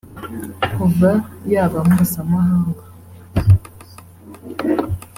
kuva 0.75 1.11
yaba 1.53 1.79
mpuzamahanga 1.87 2.81